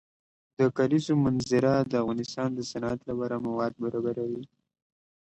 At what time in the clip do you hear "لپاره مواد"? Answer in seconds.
3.09-3.73